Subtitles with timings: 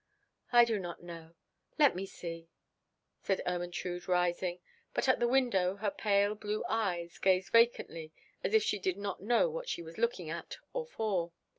[0.51, 1.35] "I do not know.
[1.77, 2.49] Let me see,"
[3.21, 4.59] said Ermentrude, rising;
[4.95, 8.11] but at the window her pale blue eyes gazed vacantly
[8.43, 11.33] as if she did not know what she was looking at or for.